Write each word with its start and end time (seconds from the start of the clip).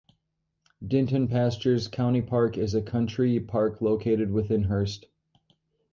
Dinton 0.83 1.27
Pastures 1.27 1.87
Country 1.87 2.23
Park 2.23 2.57
is 2.57 2.73
a 2.73 2.81
country 2.81 3.39
park 3.39 3.81
located 3.81 4.31
within 4.31 4.63
Hurst. 4.63 5.05